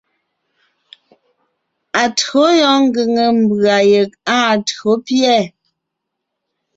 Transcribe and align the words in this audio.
Atÿǒ 2.01 2.41
yɔɔn 2.59 2.79
ngʉ̀ŋe 2.87 3.23
mbʉ̀a 3.39 3.77
yeg 3.91 4.11
áa 4.35 4.53
tÿǒ 4.67 4.89
pîɛ. 5.05 5.37